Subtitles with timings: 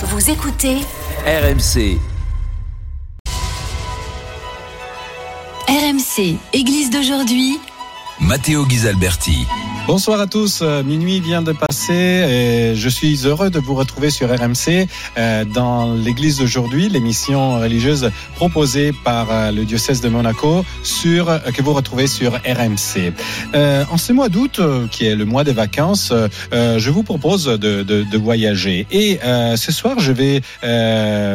[0.00, 0.76] Vous écoutez
[1.26, 1.98] RMC.
[5.66, 7.58] RMC, Église d'aujourd'hui.
[8.20, 9.44] Matteo Ghisalberti.
[9.88, 10.60] Bonsoir à tous.
[10.60, 15.46] Euh, Minuit vient de passer et je suis heureux de vous retrouver sur RMC euh,
[15.46, 21.72] dans l'église d'aujourd'hui, l'émission religieuse proposée par euh, le diocèse de Monaco sur que vous
[21.72, 23.14] retrouvez sur RMC.
[23.90, 24.60] en ce mois d'août,
[24.90, 26.12] qui est le mois des vacances,
[26.52, 29.18] je vous propose de, de, de voyager et
[29.56, 30.42] ce soir, je vais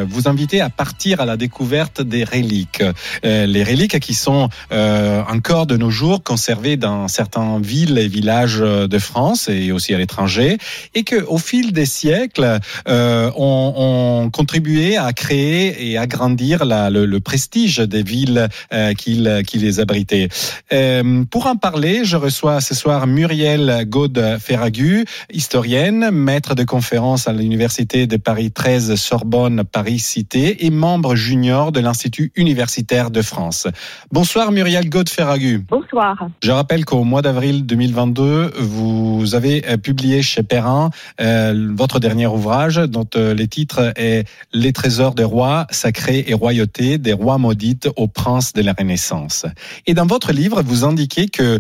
[0.06, 2.84] vous inviter à partir à la découverte des reliques,
[3.24, 8.88] les reliques qui sont encore de nos jours conservées dans certaines villes et villages euh,
[8.88, 10.58] de France et aussi à l'étranger,
[10.94, 17.20] et que au fil des siècles euh, ont, contribué à créer et agrandir la, le,
[17.20, 20.30] prestige des villes euh, qui, qui les abritaient.
[20.72, 27.28] Euh, pour en parler, je reçois ce soir Muriel Gaude Ferragu, historienne, maître de conférence
[27.28, 33.22] à l'université de Paris 13 Sorbonne Paris Cité et membre junior de l'Institut universitaire de
[33.22, 33.68] France.
[34.12, 35.66] Bonsoir Muriel Gaude Ferragu.
[35.70, 36.30] Bonsoir.
[36.42, 40.90] Je rappelle qu'au mois d'avril 2022 vous avez euh, publié chez Perrin
[41.22, 46.34] euh, votre dernier ouvrage dont euh, le titre est Les trésors des rois, sacrés et
[46.34, 49.46] royauté des rois maudites aux princes de la Renaissance.
[49.88, 51.60] Et dans votre livre, vous indiquez que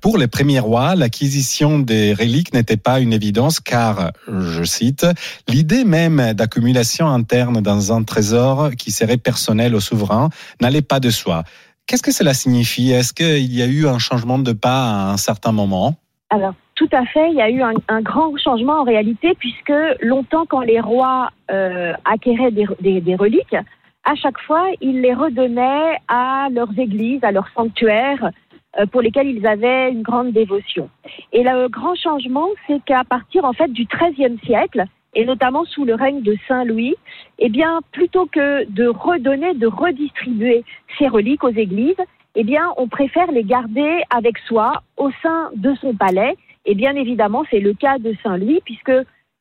[0.00, 5.06] pour les premiers rois, l'acquisition des reliques n'était pas une évidence car, je cite,
[5.48, 11.10] l'idée même d'accumulation interne dans un trésor qui serait personnel au souverain n'allait pas de
[11.10, 11.44] soi.
[11.86, 12.90] Qu'est-ce que cela signifie?
[12.90, 16.01] Est-ce qu'il y a eu un changement de pas à un certain moment?
[16.32, 20.46] Alors, tout à fait, il y a eu un, grand changement en réalité, puisque longtemps,
[20.46, 23.56] quand les rois euh, acquéraient des, reliques,
[24.04, 28.30] à chaque fois, ils les redonnaient à leurs églises, à leurs sanctuaires,
[28.78, 30.88] euh, pour lesquels ils avaient une grande dévotion.
[31.34, 35.84] Et le grand changement, c'est qu'à partir en fait du XIIIe siècle, et notamment sous
[35.84, 36.94] le règne de Saint Louis,
[37.40, 40.64] eh bien, plutôt que de redonner, de redistribuer
[40.98, 42.00] ces reliques aux églises,
[42.34, 46.34] eh bien, on préfère les garder avec soi au sein de son palais.
[46.64, 48.92] Et bien évidemment, c'est le cas de Saint Louis, puisque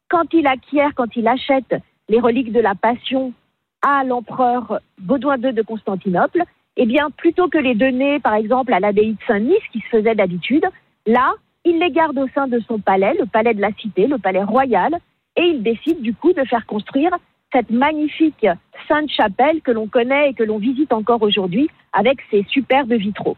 [0.09, 1.75] quand il acquiert, quand il achète
[2.09, 3.33] les reliques de la Passion
[3.81, 6.43] à l'empereur Baudouin II de Constantinople,
[6.77, 10.15] eh bien, plutôt que les donner, par exemple, à l'abbaye de Saint-Denis, qui se faisait
[10.15, 10.65] d'habitude,
[11.05, 14.17] là, il les garde au sein de son palais, le palais de la Cité, le
[14.17, 14.97] palais royal,
[15.35, 17.11] et il décide du coup de faire construire
[17.53, 18.47] cette magnifique
[18.87, 23.37] Sainte-Chapelle que l'on connaît et que l'on visite encore aujourd'hui avec ses superbes vitraux.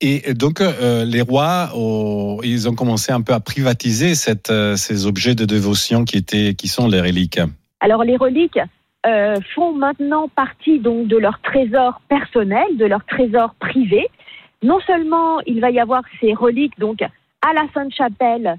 [0.00, 1.70] Et donc, euh, les rois,
[2.42, 6.54] ils ont commencé un peu à privatiser cette, euh, ces objets de dévotion qui, étaient,
[6.54, 7.40] qui sont les reliques.
[7.80, 8.60] Alors, les reliques
[9.06, 14.08] euh, font maintenant partie donc de leur trésor personnel, de leur trésor privé.
[14.62, 18.58] Non seulement il va y avoir ces reliques donc à la Sainte-Chapelle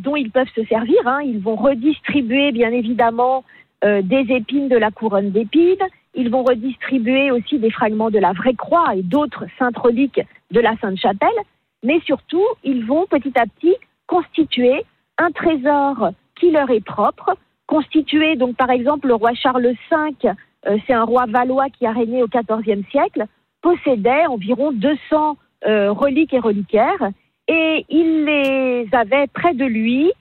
[0.00, 3.44] dont ils peuvent se servir, hein, ils vont redistribuer bien évidemment
[3.86, 5.86] euh, des épines de la couronne d'épines.
[6.14, 10.20] Ils vont redistribuer aussi des fragments de la vraie croix et d'autres saintes reliques
[10.50, 11.28] de la Sainte Chapelle.
[11.84, 13.76] Mais surtout, ils vont petit à petit
[14.06, 14.84] constituer
[15.18, 17.36] un trésor qui leur est propre,
[17.66, 20.28] constituer donc par exemple le roi Charles V,
[20.66, 23.26] euh, c'est un roi valois qui a régné au XIVe siècle,
[23.62, 25.36] possédait environ 200
[25.66, 27.10] euh, reliques et reliquaires
[27.48, 30.12] et il les avait près de lui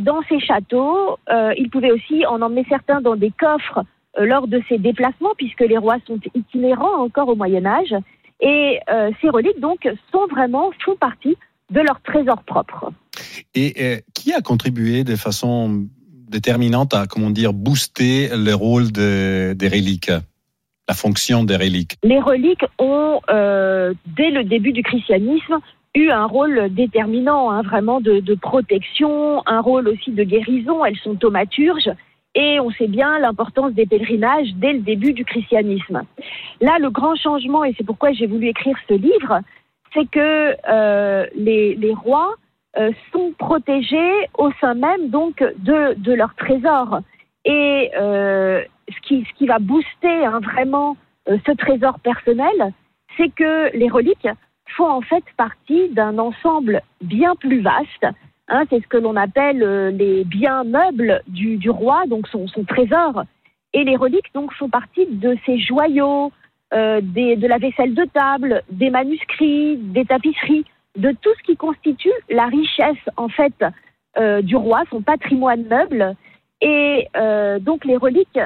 [0.00, 1.18] dans ces châteaux.
[1.30, 3.84] Euh, il pouvait aussi en emmener certains dans des coffres
[4.18, 7.94] euh, lors de ses déplacements, puisque les rois sont itinérants encore au Moyen Âge.
[8.44, 8.80] Et
[9.20, 11.36] ces reliques, donc, sont vraiment, font partie
[11.70, 12.90] de leur trésor propre.
[13.54, 15.84] Et qui a contribué de façon
[16.28, 20.10] déterminante à, comment dire, booster le rôle des reliques
[20.88, 21.98] la fonction des reliques?
[22.02, 25.60] Les reliques ont, dès le début du christianisme,
[25.94, 30.84] eu un rôle déterminant, hein, vraiment de, de, protection, un rôle aussi de guérison.
[30.84, 31.90] Elles sont thaumaturges.
[32.34, 36.02] Et on sait bien l'importance des pèlerinages dès le début du christianisme.
[36.60, 39.40] Là, le grand changement, et c'est pourquoi j'ai voulu écrire ce livre,
[39.92, 42.34] c'est que euh, les, les, rois
[42.78, 47.00] euh, sont protégés au sein même donc de, de leur trésor.
[47.44, 50.96] Et euh, ce, qui, ce qui va booster hein, vraiment
[51.28, 52.72] euh, ce trésor personnel,
[53.18, 54.28] c'est que les reliques
[54.76, 58.06] font en fait partie d'un ensemble bien plus vaste.
[58.48, 63.24] Hein, c'est ce que l'on appelle euh, les biens meubles du, roi, donc son, trésor.
[63.72, 66.32] Et les reliques donc font partie de ces joyaux,
[66.74, 70.66] euh, de la vaisselle de table, des manuscrits, des tapisseries,
[70.98, 73.54] de tout ce qui constitue la richesse en fait
[74.18, 76.14] euh, du roi, son patrimoine meuble.
[76.60, 77.08] Et
[77.60, 78.38] donc les reliques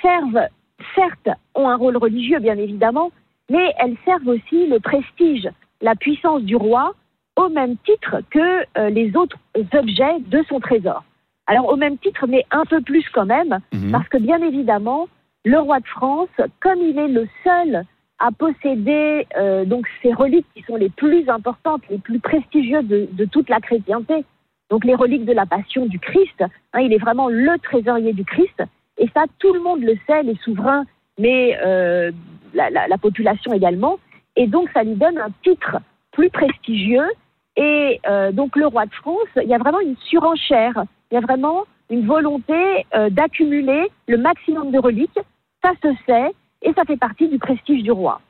[0.00, 0.46] servent,
[0.94, 3.10] certes, ont un rôle religieux bien évidemment,
[3.50, 5.48] mais elles servent aussi le prestige
[5.80, 6.94] la puissance du roi
[7.36, 9.36] au même titre que euh, les autres
[9.74, 11.04] objets de son trésor.
[11.46, 13.92] Alors au même titre, mais un peu plus quand même, Mhm.
[13.92, 15.08] parce que bien évidemment,
[15.44, 16.28] le roi de France,
[16.60, 17.84] comme il est le seul
[18.18, 23.08] à posséder euh, donc ces reliques qui sont les plus importantes, les plus prestigieuses de,
[23.12, 24.24] de toute la chrétienté,
[24.70, 28.24] donc les reliques de la Passion du Christ, hein, il est vraiment le trésorier du
[28.24, 28.62] Christ,
[28.98, 30.84] et ça tout le monde le sait, les souverains,
[31.18, 32.10] mais euh,
[32.54, 33.98] la, la- la population également,
[34.36, 35.76] et donc ça lui donne un titre
[36.12, 37.08] plus prestigieux,
[37.56, 41.16] et euh, donc le roi de France, il y a vraiment une surenchère, il y
[41.16, 45.18] a vraiment une volonté euh, d'accumuler le maximum de reliques,
[45.62, 48.20] ça se sait, et ça fait partie du prestige du roi.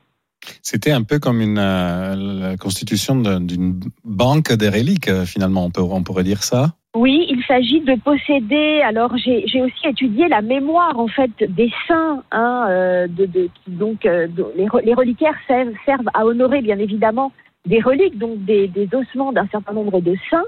[0.61, 6.23] C'était un peu comme une euh, la constitution d'une banque des reliques, finalement, on pourrait
[6.23, 6.76] dire ça?
[6.95, 8.81] Oui, il s'agit de posséder.
[8.81, 12.23] Alors, j'ai aussi étudié la mémoire en fait des saints.
[12.31, 17.31] Hein, euh, de, de- donc, euh, les, re- les reliquaires servent, à honorer bien évidemment
[17.65, 20.45] des reliques, donc des, des ossements d'un certain nombre de saints.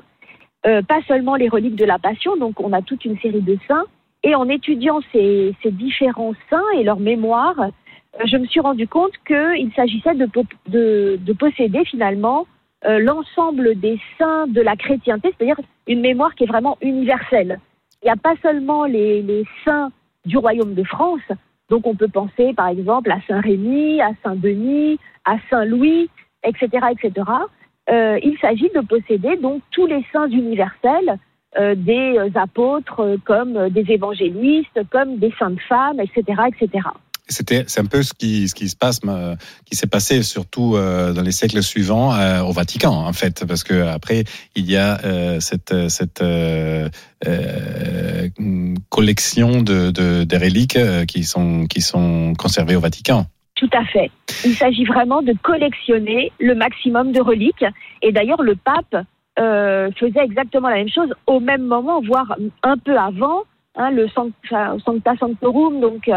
[0.66, 2.36] Euh, pas seulement les reliques de la Passion.
[2.36, 3.86] Donc, on a toute une série de saints.
[4.24, 8.88] Et en étudiant ces, ces différents saints et leur mémoire, euh, je me suis rendu
[8.88, 10.28] compte qu'il s'agissait de,
[11.18, 12.48] de posséder finalement
[12.86, 17.60] euh, l'ensemble des saints de la chrétienté, c'est-à-dire une mémoire qui est vraiment universelle.
[18.02, 19.92] Il n'y a pas seulement les, les saints
[20.26, 21.22] du royaume de France,
[21.70, 26.10] donc on peut penser par exemple à Saint-Rémy, à Saint-Denis, à Saint-Louis,
[26.44, 27.30] etc., etc.
[27.90, 31.18] Euh, il s'agit de posséder donc tous les saints universels,
[31.58, 36.88] euh, des apôtres euh, comme euh, des évangélistes, comme des saintes femmes, etc., etc.
[37.30, 39.02] C'était, c'est un peu ce qui, ce qui se passe,
[39.66, 43.64] qui s'est passé surtout euh, dans les siècles suivants euh, au Vatican, en fait, parce
[43.64, 44.24] que après
[44.56, 46.24] il y a euh, cette, cette
[48.90, 53.26] collection de, de des reliques qui sont qui sont conservées au Vatican.
[53.56, 54.10] Tout à fait.
[54.46, 57.66] Il s'agit vraiment de collectionner le maximum de reliques.
[58.02, 59.06] Et d'ailleurs, le pape
[59.38, 63.44] faisait exactement la même chose au même moment, voire un peu avant,
[63.76, 64.76] hein, le Sancta,
[65.20, 65.82] Sanctorum.
[65.82, 66.10] Donc,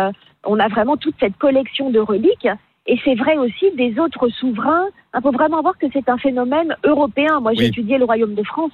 [0.45, 2.49] on a vraiment toute cette collection de reliques.
[2.87, 4.87] Et c'est vrai aussi des autres souverains.
[5.15, 7.41] Il faut vraiment voir que c'est un phénomène européen.
[7.41, 7.67] Moi, j'ai Oui.
[7.67, 8.73] étudié le Royaume de France,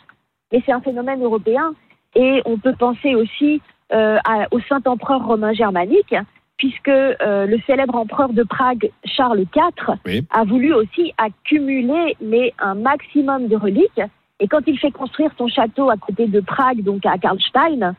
[0.50, 1.74] mais c'est un phénomène européen.
[2.14, 3.60] Et on peut penser aussi
[3.92, 6.14] euh, à- au Saint-Empereur romain germanique,
[6.58, 10.26] puisque euh, le célèbre empereur de Prague, Charles IV, Oui.
[10.30, 14.00] a voulu aussi accumuler mais un maximum de reliques.
[14.40, 17.94] Et quand il fait construire son château à côté de Prague, donc à Karlstein,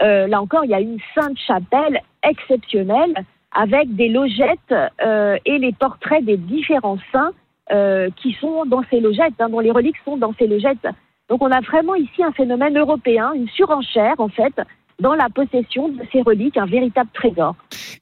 [0.00, 3.14] euh, là encore, il y a une sainte chapelle exceptionnelle
[3.52, 7.32] avec des logettes euh, et les portraits des différents saints
[7.72, 10.86] euh, qui sont dans ces logettes, hein, dont les reliques sont dans ces logettes.
[11.28, 14.60] Donc on a vraiment ici un phénomène européen, une surenchère en fait,
[15.00, 17.56] dans la possession de ces reliques, un véritable trésor.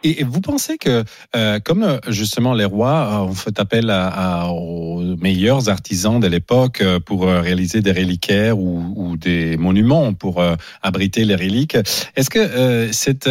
[0.05, 1.05] Et, vous pensez que,
[1.37, 6.21] euh, comme euh, justement les rois euh, ont fait appel à, à- aux meilleurs artisans
[6.21, 11.77] de l'époque pour réaliser des reliquaires ou, ou des monuments pour euh, abriter les reliques,
[12.17, 13.29] est-ce que euh, cette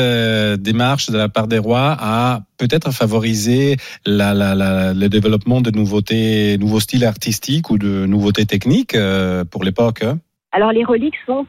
[0.61, 5.71] démarche de la part des rois a peut-être favorisé la, la, la- le développement de
[5.71, 8.95] nouveautés, nouveaux styles artistiques ou de nouveautés techniques
[9.51, 10.19] pour l'époque hein?
[10.53, 11.45] Alors les reliques sont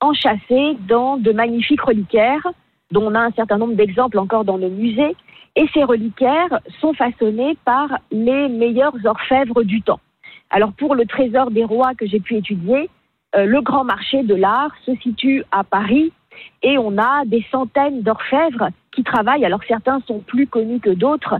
[0.00, 2.46] enchâssées dans de magnifiques reliquaires,
[2.90, 5.16] dont on a un certain nombre d'exemples encore dans nos musées.
[5.56, 10.00] Et ces reliquaires sont façonnés par les meilleurs orfèvres du temps.
[10.50, 12.90] Alors pour le trésor des rois que j'ai pu étudier,
[13.36, 16.12] euh, le grand marché de l'art se situe à Paris
[16.62, 19.44] et on a des centaines d'orfèvres qui travaillent.
[19.44, 21.36] Alors certains sont plus connus que d'autres.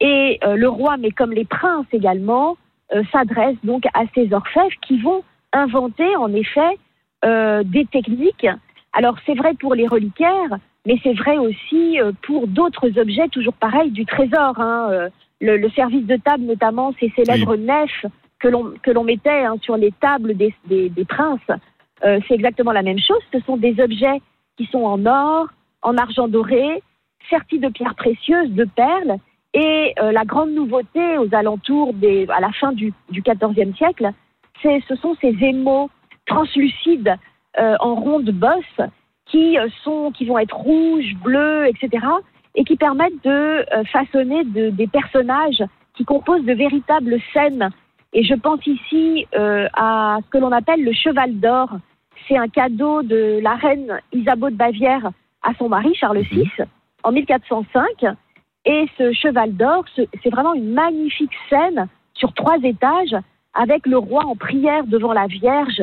[0.00, 2.56] Et euh, le roi, mais comme les princes également,
[2.94, 6.78] euh, s'adresse donc à ces orfèvres qui vont inventer en effet
[7.24, 8.46] euh, des techniques.
[8.92, 13.54] Alors c'est vrai pour les reliquaires, mais c'est vrai aussi euh, pour d'autres objets, toujours
[13.54, 14.58] pareil, du trésor.
[14.58, 14.88] hein.
[14.90, 15.08] Euh,
[15.40, 18.06] le, le service de table notamment, ces célèbres nefs
[18.40, 21.40] que l'on que l'on mettait hein, sur les tables des, des, des princes,
[22.04, 23.20] euh, c'est exactement la même chose.
[23.32, 24.20] Ce sont des objets
[24.56, 25.46] qui sont en or,
[25.82, 26.82] en argent doré,
[27.30, 29.16] sertis de pierres précieuses, de perles.
[29.54, 34.10] Et euh, la grande nouveauté aux alentours des, à la fin du, du XIVe siècle,
[34.62, 35.88] c'est, ce sont ces émaux
[36.28, 37.14] translucides
[37.58, 38.86] euh, en ronde bosse
[39.26, 42.06] qui euh, sont, qui vont être rouges, bleus, etc.
[42.54, 43.30] et qui permettent de
[43.74, 45.62] euh, façonner de- des personnages
[45.94, 47.68] qui composent de véritables scènes.
[48.12, 51.70] Et je pense ici euh, à ce que l'on appelle le cheval d'or.
[52.26, 55.10] C'est un cadeau de la reine Isabeau de Bavière
[55.42, 56.48] à son mari Charles VI
[57.02, 58.06] en 1405.
[58.64, 63.16] Et ce cheval d'or, ce- c'est vraiment une magnifique scène sur trois étages
[63.54, 65.82] avec le roi en prière devant la Vierge,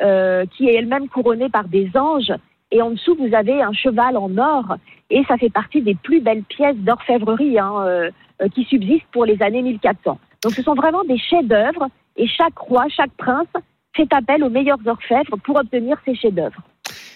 [0.00, 2.32] euh, qui est elle-même couronnée par des anges.
[2.70, 4.76] Et en dessous, vous avez un cheval en or.
[5.10, 8.10] Et ça fait partie des plus belles pièces d'orfèvrerie hein, euh,
[8.54, 10.18] qui subsistent pour les années 1400.
[10.42, 11.88] Donc ce sont vraiment des chefs-d'œuvre.
[12.16, 13.52] Et chaque roi, chaque prince
[13.94, 16.62] fait appel aux meilleurs orfèvres pour obtenir ces chefs-d'œuvre.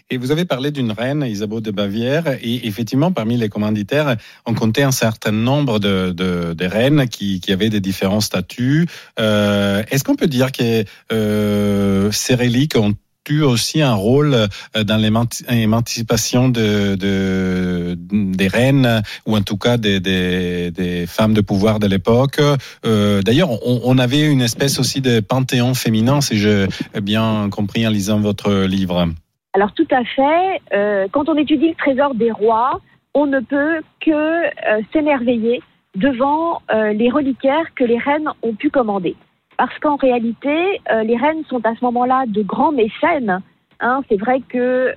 [0.08, 4.54] Et vous avez parlé d'une reine, Isabeau de Bavière, et effectivement, parmi les commanditaires, on
[4.54, 8.86] comptait un certain nombre de, de, de reines qui, qui, avaient des différents statuts.
[9.18, 12.94] Euh, Est-ce qu'on peut dire que euh, ces reliques ont
[13.28, 14.34] eu aussi un rôle
[14.76, 21.34] euh, dans l'émancipation de, de, des reines ou en tout cas des, des, des femmes
[21.34, 22.40] de pouvoir de l'époque?
[22.84, 26.68] Euh, D'ailleurs, on, on, avait une espèce aussi de panthéon féminin, si j'ai
[27.02, 29.08] bien compris en lisant votre livre.
[29.56, 30.60] Alors tout à fait.
[30.74, 32.78] Euh, quand on étudie le trésor des rois,
[33.14, 35.62] on ne peut que euh, s'émerveiller
[35.94, 39.16] devant euh, les reliquaires que les reines ont pu commander
[39.56, 43.40] parce qu'en réalité, les reines sont à ce moment-là de grands mécènes.
[43.80, 44.92] Hein, c'est vrai que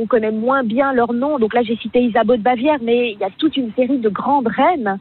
[0.00, 1.40] on connaît moins bien leur nom.
[1.40, 4.08] Donc là, j'ai cité Isabeau de Bavière, mais il y a toute une série de
[4.08, 5.00] grandes reines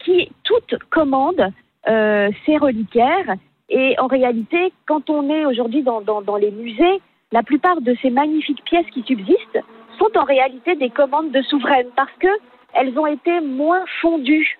[0.00, 1.52] qui toutes commandent
[1.86, 3.36] ces reliquaires.
[3.68, 7.00] Et en réalité, quand on est aujourd'hui dans les musées,
[7.32, 9.60] la plupart de ces magnifiques pièces qui subsistent
[9.98, 12.28] sont en réalité des commandes de souveraines parce que
[12.74, 14.58] elles ont été moins fondues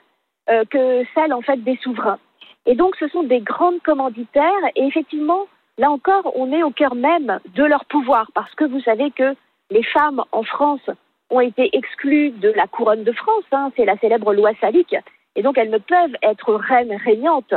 [0.51, 2.19] euh, que celles en fait des souverains.
[2.67, 4.65] Et donc, ce sont des grandes commanditaires.
[4.77, 5.47] Et effectivement,
[5.79, 9.35] là encore, on est au cœur même de leur pouvoir, parce que vous savez que
[9.71, 10.89] les femmes en France
[11.31, 13.45] ont été exclues de la couronne de France.
[13.53, 14.97] Hein, c'est la célèbre loi salique.
[15.35, 17.55] Et donc, elles ne peuvent être reines régnantes.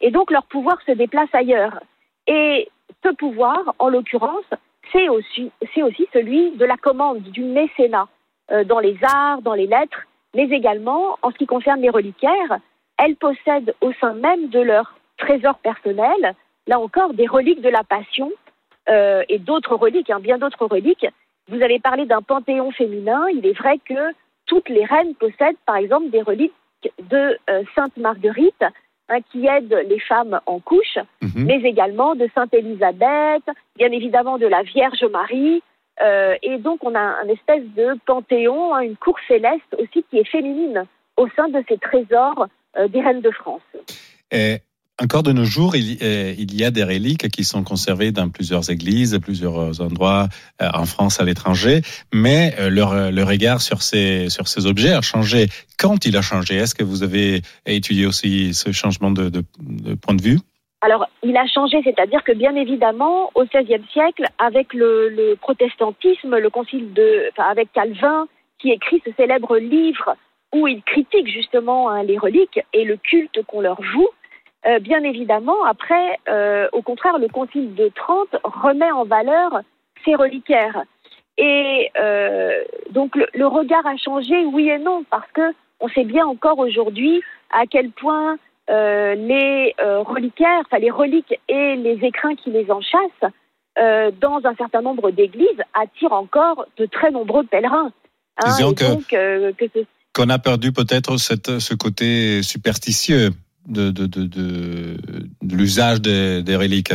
[0.00, 1.80] Et donc, leur pouvoir se déplace ailleurs.
[2.26, 2.68] Et
[3.04, 4.44] ce pouvoir, en l'occurrence,
[4.92, 8.08] c'est aussi, c'est aussi celui de la commande, du mécénat,
[8.50, 10.02] euh, dans les arts, dans les lettres,
[10.34, 12.58] mais également en ce qui concerne les reliquaires
[12.98, 16.34] elles possèdent au sein même de leur trésor personnel,
[16.66, 18.30] là encore, des reliques de la Passion
[18.88, 21.06] euh, et d'autres reliques, hein, bien d'autres reliques.
[21.48, 23.26] Vous avez parlé d'un panthéon féminin.
[23.34, 24.12] Il est vrai que
[24.46, 26.52] toutes les reines possèdent, par exemple, des reliques
[27.10, 28.64] de euh, Sainte Marguerite,
[29.08, 31.44] hein, qui aide les femmes en couche, -hmm.
[31.48, 35.62] mais également de Sainte Élisabeth, bien évidemment de la Vierge Marie.
[36.02, 40.18] Euh, et donc, on a un espèce de panthéon, hein, une cour céleste aussi qui
[40.18, 40.84] est féminine
[41.16, 42.46] au sein de ces trésors
[42.78, 43.70] euh, des reines de France.
[44.30, 44.56] Et
[45.00, 48.28] encore de nos jours, il, euh, il, y a des reliques qui sont conservées dans
[48.28, 50.28] plusieurs églises, plusieurs endroits
[50.60, 51.80] euh, en France, à l'étranger,
[52.12, 54.28] mais euh, leur, le regard sur ces,
[54.66, 55.46] objets a changé.
[55.78, 59.42] Quand il a changé Est-ce que vous avez étudié aussi ce changement de,
[60.02, 60.38] point de vue?
[60.82, 66.36] Alors, il a changé, c'est-à-dire que bien évidemment, au XVIe siècle, avec le, le, protestantisme,
[66.36, 68.26] le concile de, enfin, avec Calvin,
[68.58, 70.16] qui écrit ce célèbre livre
[70.54, 74.08] où il critique justement hein, les reliques et le culte qu'on leur joue.
[74.66, 79.62] Euh, bien évidemment, après, euh, au contraire, le Concile de Trente remet en valeur
[80.04, 80.84] ces reliquaires.
[81.36, 86.04] Et euh, donc le, le, regard a changé, oui et non, parce que on sait
[86.04, 88.36] bien encore aujourd'hui à quel point
[88.68, 93.30] les reliquaires, enfin les reliques et les écrins qui les enchâssent
[93.76, 97.92] dans un certain nombre d'églises attirent encore de très nombreux pèlerins.
[98.38, 103.30] Hein, Disons que, donc, que ce qu'on a perdu peut-être ce côté superstitieux
[103.66, 104.96] de, de, de,
[105.42, 106.94] l'usage des, des, reliques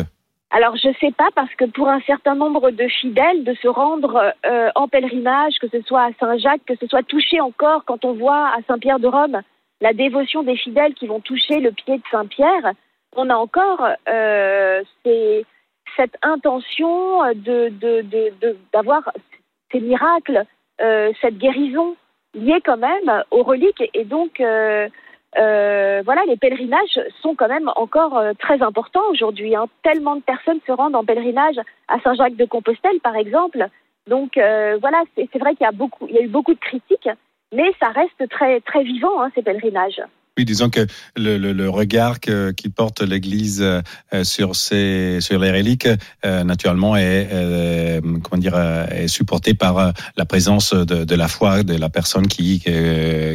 [0.49, 4.33] alors je sais pas parce que pour un certain nombre de fidèles de se rendre
[4.45, 8.13] euh, en pèlerinage, que ce soit à Saint-Jacques, que ce soit touché encore quand on
[8.13, 9.41] voit à Saint-Pierre de Rome
[9.81, 12.73] la dévotion des fidèles qui vont toucher le pied de Saint-Pierre,
[13.15, 14.83] on a encore euh,
[15.95, 17.71] cette intention de
[18.71, 19.11] d'avoir
[19.71, 20.45] ces miracles,
[20.81, 21.95] euh, cette guérison
[22.33, 23.83] lié quand même aux reliques.
[23.93, 24.41] Et donc
[25.37, 29.55] euh, voilà, les pèlerinages sont quand même encore euh, très importants aujourd'hui.
[29.55, 29.67] Hein.
[29.83, 33.67] Tellement de personnes se rendent en pèlerinage à Saint-Jacques de Compostelle, par exemple.
[34.07, 36.59] Donc euh, voilà, c'est vrai qu'il y a beaucoup, il y a eu beaucoup de
[36.59, 37.09] critiques,
[37.53, 40.01] mais ça reste très très vivant hein, ces pèlerinages.
[40.37, 40.81] Oui, disons que
[41.15, 43.81] le, le, le regard que, qui porte l'Église euh,
[44.23, 45.87] sur ces sur les reliques,
[46.25, 48.55] euh, naturellement, est euh, comment dire
[48.91, 52.63] est supporté par la présence de, de, la foi de la personne qui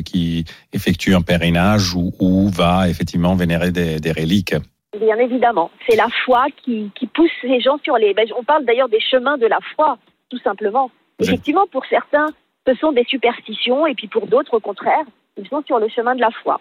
[0.04, 4.54] qui effectue un pèlerinage ou, ou va effectivement vénérer des, des reliques.
[5.00, 8.14] Bien évidemment, c'est la foi qui, qui pousse les gens sur les.
[8.14, 10.90] Ben, on parle d'ailleurs des chemins de la foi, tout simplement.
[11.18, 12.28] Effectivement, pour certains,
[12.66, 15.04] ce sont des superstitions, et puis pour d'autres, au contraire,
[15.36, 16.60] ils sont sur le chemin de la foi.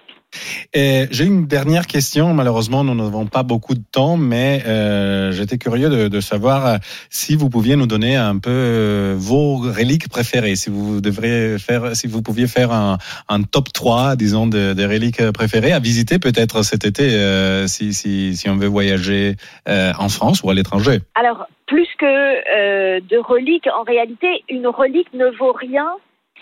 [0.74, 2.34] J'ai une dernière question.
[2.34, 6.78] Malheureusement, nous n'avons pas beaucoup de temps, mais euh, j'étais curieux de, de, savoir euh,
[7.10, 10.56] si vous pouviez nous donner un peu euh, vos reliques préférées.
[10.56, 12.98] Si vous devriez faire, si vous pouviez faire un,
[13.28, 17.94] un top 3, disons, des de reliques préférées à visiter peut-être cet été, euh, si,
[17.94, 19.36] si, si, on veut voyager
[19.68, 21.00] euh, en France ou à l'étranger.
[21.16, 25.88] Alors, plus que de reliques, en réalité, une relique ne vaut rien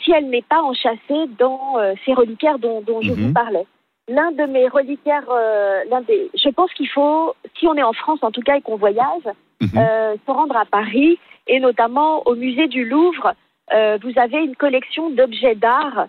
[0.02, 3.66] si elle n'est pas enchâssée dans ces reliquaires dont, dont je vous parlais
[4.12, 7.94] l'un de mes reliquaires, euh, l'un des, je pense qu'il faut, si on est en
[7.94, 9.28] France en tout cas et qu'on voyage,
[9.62, 9.78] -hmm.
[9.78, 11.14] euh, se rendre à Paris
[11.52, 13.28] et notamment au musée du Louvre,
[13.76, 16.00] euh, vous avez une collection d'objets d'art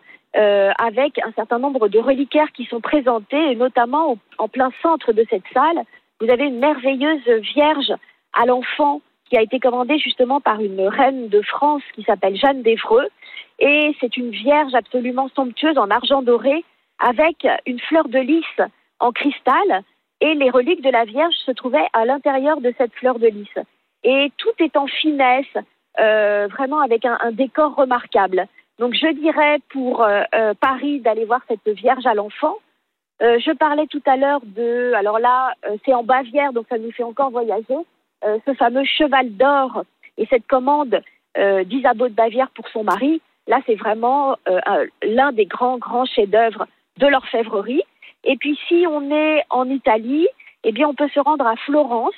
[0.43, 4.71] euh, avec un certain nombre de reliquaires qui sont présentés, et notamment au- en plein
[4.83, 5.81] centre de cette salle,
[6.21, 7.93] vous avez une merveilleuse Vierge
[8.41, 8.95] à l'enfant
[9.31, 13.09] qui a été commandée justement par une reine de France qui s'appelle Jeanne d'Evreux.
[13.61, 16.65] Et c'est une Vierge absolument somptueuse en argent doré
[16.99, 18.69] avec une fleur de lys
[18.99, 19.83] en cristal.
[20.21, 23.49] Et les reliques de la Vierge se trouvaient à l'intérieur de cette fleur de lys.
[24.03, 25.47] Et tout est en finesse,
[25.99, 28.47] euh, vraiment avec un, décor remarquable.
[28.79, 32.57] Donc je dirais pour euh, euh, Paris d'aller voir cette Vierge à l'enfant.
[33.23, 35.53] Je parlais tout à l'heure de, alors là
[35.85, 37.77] c'est en Bavière donc ça nous fait encore voyager,
[38.25, 39.85] euh, ce fameux cheval d'or
[40.19, 41.01] et cette commande
[41.39, 43.21] euh, d'Isabeau de Bavière pour son mari.
[43.47, 46.67] Là c'est vraiment euh, un- l'un des grands grands chefs-d'œuvre
[46.99, 47.83] de l'orfèvrerie.
[48.25, 50.29] Et puis si on est en Italie,
[50.65, 52.15] eh bien on peut se rendre à Florence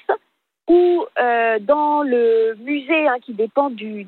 [1.19, 4.07] euh, dans le musée hein, qui dépend du,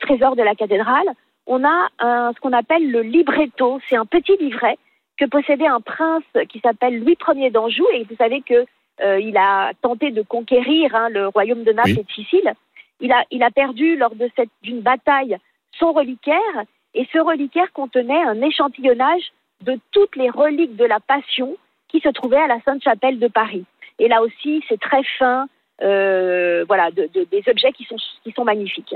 [0.00, 1.08] trésor de la cathédrale,
[1.46, 3.80] on a ce qu'on appelle le libretto.
[3.88, 4.78] C'est un petit livret
[5.16, 7.86] que possédait un prince qui s'appelle Louis Ier d'Anjou.
[7.94, 8.66] Et vous savez que
[9.00, 12.00] il a tenté de conquérir hein, le royaume de Naples Oui.
[12.00, 12.52] et de Sicile.
[13.00, 15.36] Il a, il a perdu lors de cette d'une bataille
[15.78, 16.64] son reliquaire.
[16.94, 21.56] Et ce reliquaire contenait un échantillonnage de toutes les reliques de la Passion
[21.88, 23.64] qui se trouvaient à la Sainte-Chapelle de Paris.
[23.98, 25.46] Et là aussi, c'est très fin,
[25.82, 28.94] euh, voilà, de- de- des objets qui sont, qui sont magnifiques.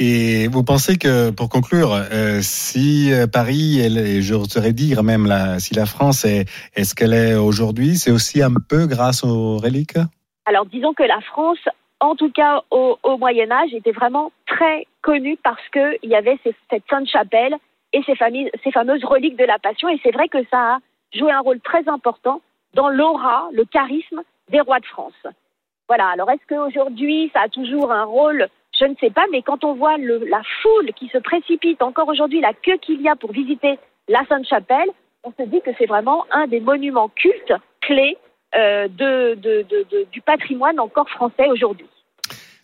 [0.00, 5.60] Et vous pensez que, pour conclure, euh, si euh, Paris, et j'oserais dire même la,
[5.60, 9.56] si la France est, est ce qu'elle est aujourd'hui, c'est aussi un peu grâce aux
[9.58, 9.98] reliques?
[10.46, 11.60] Alors disons que la France,
[12.00, 16.82] en tout cas au, Moyen Âge, était vraiment très connue parce qu'il y avait cette
[16.90, 17.54] Sainte Chapelle
[17.92, 18.14] et ces,
[18.64, 19.88] ces fameuses reliques de la Passion.
[19.88, 20.78] Et c'est vrai que ça a
[21.16, 22.42] joué un rôle très important
[22.74, 25.12] dans l'aura, le charisme des rois de France.
[25.86, 26.08] Voilà.
[26.08, 28.48] Alors est-ce qu'aujourd'hui ça a toujours un rôle
[28.78, 32.08] Je ne sais pas, mais quand on voit le- la foule qui se précipite encore
[32.08, 33.78] aujourd'hui, la queue qu'il y a pour visiter
[34.08, 34.90] la Sainte Chapelle,
[35.22, 38.16] on se dit que c'est vraiment un des monuments cultes clés
[38.56, 38.86] euh,
[40.12, 41.88] du patrimoine encore français aujourd'hui.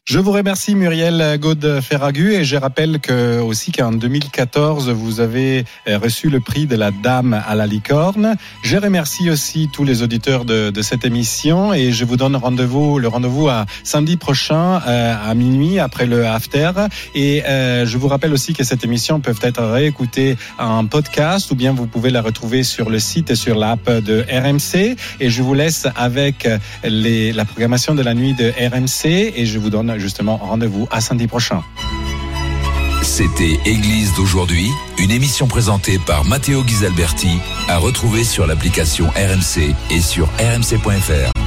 [0.07, 5.65] Je vous remercie Muriel Gaude Ferragu et je rappelle que aussi qu'en 2014 vous avez
[5.87, 8.35] euh, reçu le prix de la Dame à la licorne.
[8.65, 12.99] Je remercie aussi tous les auditeurs de, de cette émission et je vous donne rendez-vous
[12.99, 16.73] le rendez-vous à samedi prochain euh, à minuit après le after
[17.15, 21.55] et euh, je vous rappelle aussi que cette émission peut être réécoutée en podcast ou
[21.55, 25.43] bien vous pouvez la retrouver sur le site et sur l'app de RMC et je
[25.43, 26.49] vous laisse avec
[26.83, 31.27] les, la programmation de la nuit de RMC et je vous justement rendez-vous à samedi
[31.27, 31.63] prochain.
[33.03, 40.01] C'était Église d'aujourd'hui, une émission présentée par Matteo Ghisalberti, à retrouver sur l'application RMC et
[40.01, 41.41] sur rmc.fr.